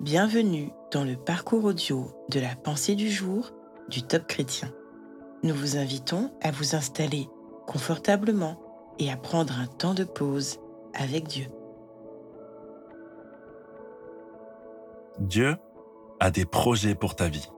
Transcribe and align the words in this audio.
Bienvenue 0.00 0.70
dans 0.92 1.02
le 1.02 1.16
parcours 1.16 1.64
audio 1.64 2.12
de 2.30 2.38
la 2.38 2.54
pensée 2.54 2.94
du 2.94 3.10
jour 3.10 3.50
du 3.88 4.04
Top 4.04 4.28
Chrétien. 4.28 4.72
Nous 5.42 5.52
vous 5.52 5.76
invitons 5.76 6.30
à 6.40 6.52
vous 6.52 6.76
installer 6.76 7.28
confortablement 7.66 8.60
et 9.00 9.10
à 9.10 9.16
prendre 9.16 9.58
un 9.58 9.66
temps 9.66 9.94
de 9.94 10.04
pause 10.04 10.60
avec 10.94 11.26
Dieu. 11.26 11.46
Dieu 15.18 15.56
a 16.20 16.30
des 16.30 16.44
projets 16.44 16.94
pour 16.94 17.16
ta 17.16 17.26
vie. 17.26 17.50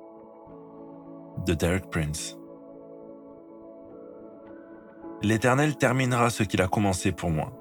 De 1.44 1.52
Derek 1.52 1.90
Prince. 1.90 2.38
L'Éternel 5.20 5.76
terminera 5.76 6.30
ce 6.30 6.42
qu'il 6.42 6.62
a 6.62 6.68
commencé 6.68 7.12
pour 7.12 7.28
moi. 7.28 7.52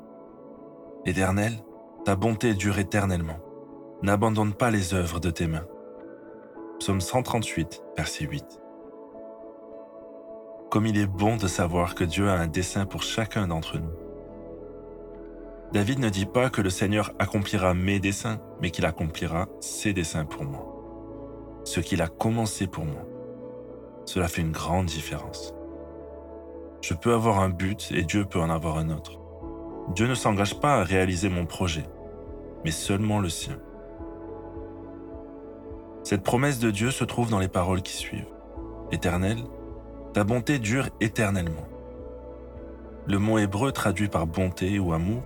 Éternel, 1.05 1.52
ta 2.05 2.16
bonté 2.16 2.54
dure 2.54 2.80
éternellement. 2.80 3.39
N'abandonne 4.02 4.54
pas 4.54 4.72
les 4.72 4.94
œuvres 4.94 5.20
de 5.20 5.30
tes 5.30 5.46
mains. 5.46 5.68
Psaume 6.80 7.02
138, 7.02 7.84
verset 7.98 8.24
8. 8.24 8.62
Comme 10.71 10.86
il 10.86 10.98
est 10.98 11.06
bon 11.06 11.36
de 11.36 11.48
savoir 11.48 11.96
que 11.96 12.06
Dieu 12.06 12.30
a 12.30 12.40
un 12.40 12.48
dessein 12.48 12.86
pour 12.86 13.04
chacun 13.04 13.50
d'entre 13.50 13.78
nous. 13.78 13.92
David 15.74 16.00
ne 16.00 16.07
dit 16.07 16.26
pas 16.26 16.50
que 16.50 16.62
le 16.62 16.70
Seigneur 16.70 17.12
accomplira 17.20 17.74
mes 17.74 18.00
desseins, 18.00 18.40
mais 18.62 18.71
qu'il 18.71 18.86
accomplira 18.86 19.50
ses 19.60 19.92
desseins 19.92 20.24
pour 20.24 20.46
moi. 20.46 21.62
Ce 21.66 21.82
qu'il 21.82 22.02
a 22.02 22.07
commencé 22.07 22.68
pour 22.68 22.86
moi. 22.86 23.06
Cela 24.06 24.29
fait 24.29 24.42
une 24.42 24.54
grande 24.54 24.86
différence. 24.86 25.54
Je 26.82 26.93
peux 26.93 27.14
avoir 27.14 27.42
un 27.42 27.50
but 27.50 27.92
et 27.93 28.04
Dieu 28.04 28.24
peut 28.24 28.40
en 28.40 28.50
avoir 28.50 28.78
un 28.78 28.92
autre. 28.92 29.20
Dieu 29.93 30.07
ne 30.07 30.16
s'engage 30.16 30.57
pas 30.57 30.76
à 30.76 30.84
réaliser 30.86 31.28
mon 31.28 31.46
projet, 31.46 31.84
mais 32.64 32.72
seulement 32.72 33.20
le 33.20 33.28
sien. 33.28 33.59
Cette 36.09 36.23
promesse 36.23 36.58
de 36.58 36.72
Dieu 36.72 36.90
se 36.90 37.04
trouve 37.04 37.30
dans 37.30 37.38
les 37.38 37.48
paroles 37.48 37.84
qui 37.84 37.94
suivent. 37.94 38.34
Éternel, 38.92 39.38
ta 40.12 40.24
bonté 40.24 40.58
dure 40.58 40.90
éternellement. 41.00 41.68
Le 43.06 43.20
mot 43.20 43.38
hébreu 43.38 43.72
traduit 43.72 44.08
par 44.08 44.26
bonté 44.26 44.80
ou 44.80 44.92
amour 44.92 45.22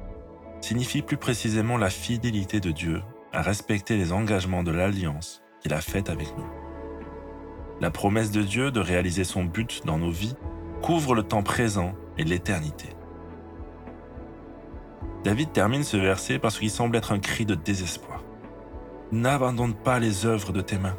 signifie 0.60 1.02
plus 1.02 1.16
précisément 1.16 1.78
la 1.78 1.90
fidélité 1.90 2.60
de 2.60 2.72
Dieu 2.72 3.02
à 3.32 3.42
respecter 3.42 3.96
les 3.96 4.12
engagements 4.12 4.62
de 4.62 4.72
l'alliance 4.72 5.42
qu'il 5.62 5.74
a 5.74 5.80
faite 5.80 6.10
avec 6.10 6.38
nous. 6.38 6.50
La 7.80 7.90
promesse 7.90 8.32
de 8.32 8.42
Dieu 8.42 8.70
de 8.70 8.82
réaliser 8.82 9.24
son 9.24 9.46
but 9.46 9.86
dans 9.86 10.00
nos 10.00 10.12
vies 10.12 10.36
couvre 10.82 11.16
le 11.16 11.24
temps 11.24 11.44
présent 11.44 11.94
et 12.18 12.26
l'éternité. 12.26 12.90
David 15.24 15.54
termine 15.54 15.84
ce 15.86 15.96
verset 15.96 16.40
parce 16.40 16.60
qu'il 16.60 16.70
semble 16.70 16.98
être 16.98 17.14
un 17.14 17.20
cri 17.20 17.46
de 17.46 17.56
désespoir. 17.56 18.13
N'abandonne 19.14 19.76
pas 19.76 20.00
les 20.00 20.26
œuvres 20.26 20.52
de 20.52 20.62
tes 20.62 20.80
mains. 20.80 20.98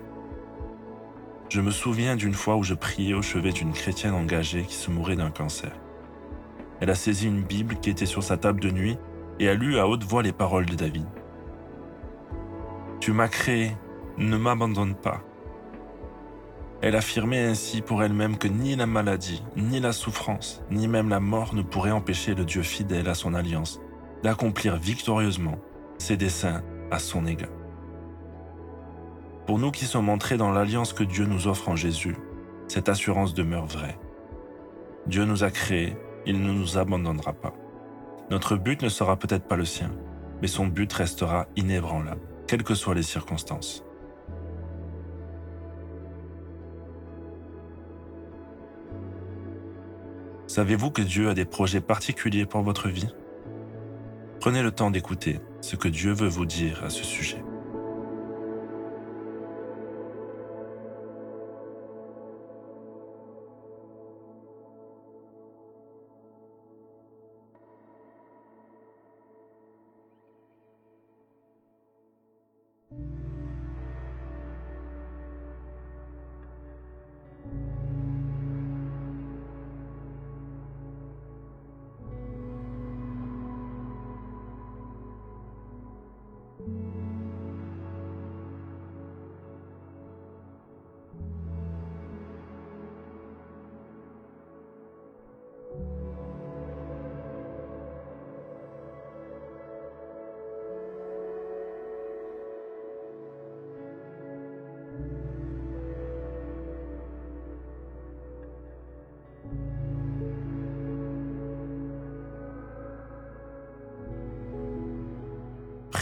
Je 1.48 1.60
me 1.60 1.72
souviens 1.72 2.14
d'une 2.14 2.32
fois 2.32 2.54
où 2.54 2.62
je 2.62 2.74
priais 2.74 3.12
au 3.12 3.22
chevet 3.22 3.50
d'une 3.50 3.72
chrétienne 3.72 4.14
engagée 4.14 4.62
qui 4.62 4.76
se 4.76 4.88
mourait 4.88 5.16
d'un 5.16 5.32
cancer. 5.32 5.72
Elle 6.80 6.90
a 6.90 6.94
saisi 6.94 7.26
une 7.26 7.42
Bible 7.42 7.74
qui 7.80 7.90
était 7.90 8.06
sur 8.06 8.22
sa 8.22 8.36
table 8.36 8.60
de 8.60 8.70
nuit 8.70 8.98
et 9.40 9.48
a 9.48 9.54
lu 9.54 9.78
à 9.78 9.88
haute 9.88 10.04
voix 10.04 10.22
les 10.22 10.32
paroles 10.32 10.66
de 10.66 10.76
David. 10.76 11.08
Tu 13.00 13.10
m'as 13.10 13.26
créé, 13.26 13.76
ne 14.16 14.36
m'abandonne 14.36 14.94
pas. 14.94 15.20
Elle 16.82 16.94
affirmait 16.94 17.44
ainsi 17.44 17.82
pour 17.82 18.04
elle-même 18.04 18.38
que 18.38 18.46
ni 18.46 18.76
la 18.76 18.86
maladie, 18.86 19.42
ni 19.56 19.80
la 19.80 19.92
souffrance, 19.92 20.62
ni 20.70 20.86
même 20.86 21.08
la 21.08 21.18
mort 21.18 21.52
ne 21.52 21.62
pourraient 21.62 21.90
empêcher 21.90 22.36
le 22.36 22.44
Dieu 22.44 22.62
fidèle 22.62 23.08
à 23.08 23.14
son 23.14 23.34
alliance 23.34 23.80
d'accomplir 24.22 24.76
victorieusement 24.76 25.58
ses 25.98 26.16
desseins 26.16 26.62
à 26.92 27.00
son 27.00 27.26
égard. 27.26 27.63
Pour 29.46 29.58
nous 29.58 29.70
qui 29.70 29.84
sommes 29.84 30.08
entrés 30.08 30.38
dans 30.38 30.52
l'alliance 30.52 30.94
que 30.94 31.04
Dieu 31.04 31.26
nous 31.26 31.48
offre 31.48 31.68
en 31.68 31.76
Jésus, 31.76 32.16
cette 32.66 32.88
assurance 32.88 33.34
demeure 33.34 33.66
vraie. 33.66 33.98
Dieu 35.06 35.26
nous 35.26 35.44
a 35.44 35.50
créés, 35.50 35.98
il 36.24 36.40
ne 36.40 36.50
nous 36.50 36.78
abandonnera 36.78 37.34
pas. 37.34 37.52
Notre 38.30 38.56
but 38.56 38.80
ne 38.80 38.88
sera 38.88 39.18
peut-être 39.18 39.46
pas 39.46 39.56
le 39.56 39.66
sien, 39.66 39.90
mais 40.40 40.48
son 40.48 40.66
but 40.66 40.90
restera 40.90 41.46
inébranlable, 41.56 42.22
quelles 42.46 42.62
que 42.62 42.74
soient 42.74 42.94
les 42.94 43.02
circonstances. 43.02 43.84
Savez-vous 50.46 50.90
que 50.90 51.02
Dieu 51.02 51.28
a 51.28 51.34
des 51.34 51.44
projets 51.44 51.82
particuliers 51.82 52.46
pour 52.46 52.62
votre 52.62 52.88
vie? 52.88 53.12
Prenez 54.40 54.62
le 54.62 54.70
temps 54.70 54.90
d'écouter 54.90 55.40
ce 55.60 55.76
que 55.76 55.88
Dieu 55.88 56.12
veut 56.12 56.28
vous 56.28 56.46
dire 56.46 56.82
à 56.82 56.88
ce 56.88 57.04
sujet. 57.04 57.42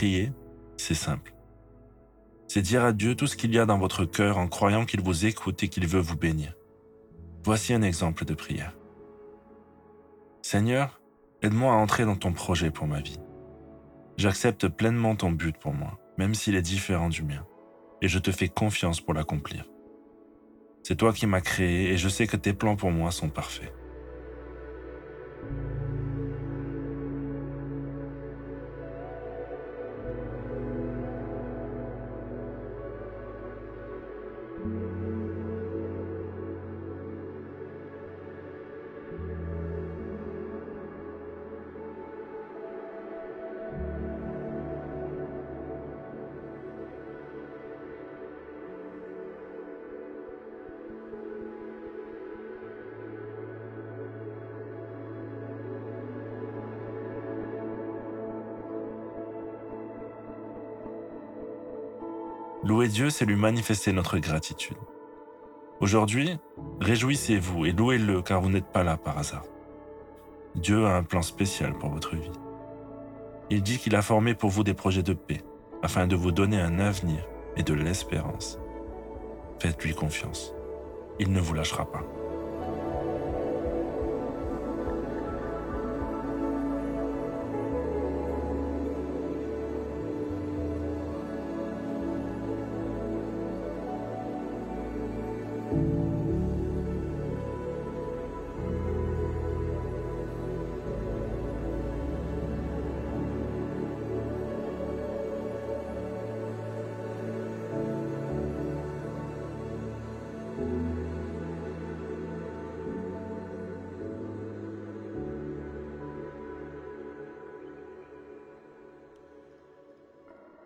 Prier, 0.02 0.32
c'est 0.78 0.94
simple. 0.94 1.32
C'est 2.48 2.60
dire 2.60 2.84
à 2.84 2.92
Dieu 2.92 3.14
tout 3.14 3.28
ce 3.28 3.36
qu'il 3.36 3.54
y 3.54 3.58
a 3.60 3.66
dans 3.66 3.78
votre 3.78 4.04
cœur 4.04 4.36
en 4.36 4.48
croyant 4.48 4.84
qu'il 4.84 5.00
vous 5.00 5.26
écoute 5.26 5.62
et 5.62 5.68
qu'il 5.68 5.86
veut 5.86 6.00
vous 6.00 6.16
bénir. 6.16 6.54
Voici 7.44 7.72
un 7.72 7.82
exemple 7.82 8.24
de 8.24 8.34
prière. 8.34 8.76
Seigneur, 10.42 11.00
aide-moi 11.40 11.72
à 11.72 11.76
entrer 11.76 12.04
dans 12.04 12.16
ton 12.16 12.32
projet 12.32 12.72
pour 12.72 12.88
ma 12.88 13.00
vie. 13.00 13.20
J'accepte 14.16 14.66
pleinement 14.66 15.14
ton 15.14 15.30
but 15.30 15.56
pour 15.56 15.72
moi, 15.72 16.00
même 16.18 16.34
s'il 16.34 16.56
est 16.56 16.62
différent 16.62 17.08
du 17.08 17.22
mien, 17.22 17.46
et 18.00 18.08
je 18.08 18.18
te 18.18 18.32
fais 18.32 18.48
confiance 18.48 19.00
pour 19.00 19.14
l'accomplir. 19.14 19.66
C'est 20.82 20.96
toi 20.96 21.12
qui 21.12 21.28
m'as 21.28 21.42
créé 21.42 21.92
et 21.92 21.96
je 21.96 22.08
sais 22.08 22.26
que 22.26 22.36
tes 22.36 22.54
plans 22.54 22.74
pour 22.74 22.90
moi 22.90 23.12
sont 23.12 23.28
parfaits. 23.28 23.72
Louer 62.64 62.86
Dieu, 62.86 63.10
c'est 63.10 63.24
lui 63.24 63.34
manifester 63.34 63.92
notre 63.92 64.18
gratitude. 64.18 64.76
Aujourd'hui, 65.80 66.38
réjouissez-vous 66.80 67.66
et 67.66 67.72
louez-le 67.72 68.22
car 68.22 68.40
vous 68.40 68.50
n'êtes 68.50 68.70
pas 68.70 68.84
là 68.84 68.96
par 68.96 69.18
hasard. 69.18 69.42
Dieu 70.54 70.86
a 70.86 70.96
un 70.96 71.02
plan 71.02 71.22
spécial 71.22 71.76
pour 71.76 71.90
votre 71.90 72.14
vie. 72.14 72.30
Il 73.50 73.64
dit 73.64 73.78
qu'il 73.78 73.96
a 73.96 74.02
formé 74.02 74.34
pour 74.34 74.50
vous 74.50 74.62
des 74.62 74.74
projets 74.74 75.02
de 75.02 75.12
paix 75.12 75.42
afin 75.82 76.06
de 76.06 76.14
vous 76.14 76.30
donner 76.30 76.60
un 76.60 76.78
avenir 76.78 77.26
et 77.56 77.64
de 77.64 77.74
l'espérance. 77.74 78.60
Faites-lui 79.58 79.94
confiance. 79.94 80.54
Il 81.18 81.32
ne 81.32 81.40
vous 81.40 81.54
lâchera 81.54 81.90
pas. 81.90 82.04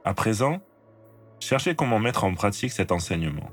À 0.06 0.14
présent, 0.14 0.60
cherchez 1.40 1.74
comment 1.74 1.98
mettre 1.98 2.22
en 2.22 2.32
pratique 2.32 2.70
cet 2.70 2.92
enseignement. 2.92 3.50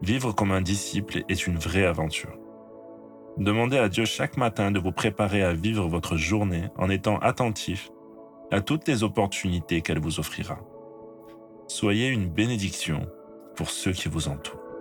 Vivre 0.00 0.32
comme 0.32 0.52
un 0.52 0.62
disciple 0.62 1.22
est 1.28 1.46
une 1.46 1.58
vraie 1.58 1.84
aventure. 1.84 2.38
Demandez 3.36 3.76
à 3.76 3.90
Dieu 3.90 4.06
chaque 4.06 4.38
matin 4.38 4.70
de 4.70 4.80
vous 4.80 4.90
préparer 4.90 5.42
à 5.42 5.52
vivre 5.52 5.86
votre 5.86 6.16
journée 6.16 6.70
en 6.76 6.88
étant 6.88 7.18
attentif 7.18 7.90
à 8.50 8.62
toutes 8.62 8.88
les 8.88 9.02
opportunités 9.02 9.82
qu'elle 9.82 10.00
vous 10.00 10.18
offrira. 10.18 10.60
Soyez 11.68 12.08
une 12.08 12.30
bénédiction 12.30 13.06
pour 13.54 13.68
ceux 13.68 13.92
qui 13.92 14.08
vous 14.08 14.28
entourent. 14.28 14.71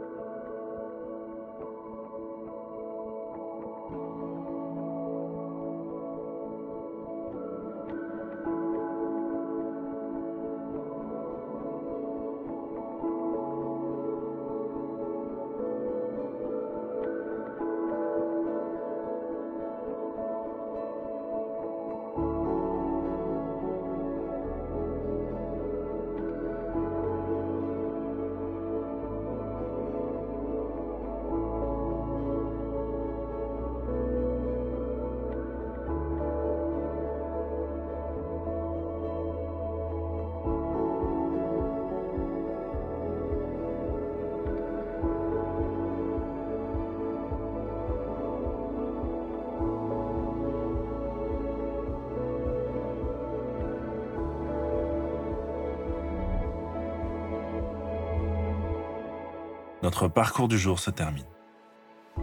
Notre 59.84 60.08
parcours 60.08 60.48
du 60.48 60.60
jour 60.60 60.80
se 60.80 60.92
termine. 60.92 61.26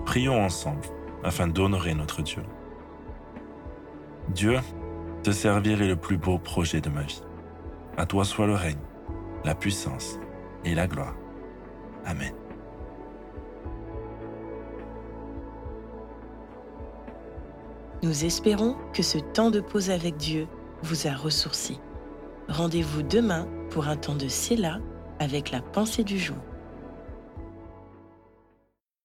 Prions 0.06 0.40
ensemble 0.40 0.86
afin 1.24 1.48
d'honorer 1.48 1.94
notre 1.94 2.22
Dieu. 2.22 2.42
Dieu, 4.28 4.58
te 5.24 5.32
servir 5.32 5.82
est 5.82 5.88
le 5.88 5.96
plus 5.96 6.18
beau 6.18 6.38
projet 6.38 6.80
de 6.80 6.88
ma 6.88 7.02
vie. 7.02 7.22
À 7.96 8.06
toi 8.06 8.24
soit 8.24 8.46
le 8.46 8.54
règne, 8.54 8.78
la 9.44 9.56
puissance 9.56 10.20
et 10.64 10.74
la 10.74 10.86
gloire. 10.86 11.16
Amen. 12.04 12.32
Nous 18.04 18.24
espérons 18.24 18.76
que 18.92 19.02
ce 19.02 19.18
temps 19.18 19.50
de 19.50 19.60
pause 19.60 19.90
avec 19.90 20.16
Dieu 20.16 20.46
vous 20.82 21.08
a 21.08 21.12
ressourci. 21.12 21.80
Rendez-vous 22.48 23.02
demain 23.02 23.48
pour 23.70 23.88
un 23.88 23.96
temps 23.96 24.14
de 24.14 24.28
Séla 24.28 24.78
avec 25.18 25.50
la 25.50 25.60
pensée 25.60 26.04
du 26.04 26.18
jour. 26.18 26.36